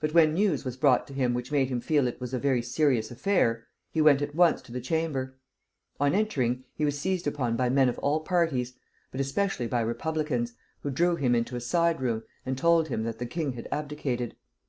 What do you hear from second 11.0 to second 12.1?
him into a side